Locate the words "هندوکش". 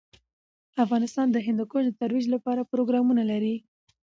1.45-1.83